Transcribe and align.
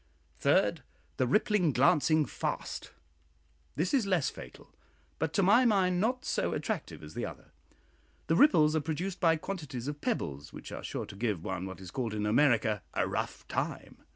Third, 0.39 0.81
"The 1.17 1.27
rippling 1.27 1.73
glancing 1.73 2.25
fast." 2.25 2.89
This 3.75 3.93
is 3.93 4.07
less 4.07 4.31
fatal, 4.31 4.73
but 5.19 5.31
to 5.33 5.43
my 5.43 5.63
mind 5.63 6.01
not 6.01 6.25
so 6.25 6.53
attractive 6.53 7.03
as 7.03 7.13
the 7.13 7.27
other. 7.27 7.51
The 8.25 8.35
ripples 8.35 8.75
are 8.75 8.81
produced 8.81 9.19
by 9.19 9.35
quantities 9.35 9.87
of 9.87 10.01
pebbles, 10.01 10.51
which 10.51 10.71
are 10.71 10.83
sure 10.83 11.05
to 11.05 11.15
give 11.15 11.43
one 11.43 11.67
what 11.67 11.79
is 11.79 11.91
called 11.91 12.15
in 12.15 12.25
America 12.25 12.81
"a 12.95 13.07
rough 13.07 13.47
time." 13.47 13.99